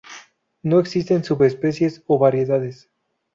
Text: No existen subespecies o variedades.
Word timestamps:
No 0.63 0.79
existen 0.79 1.23
subespecies 1.23 2.01
o 2.07 2.17
variedades. 2.17 2.89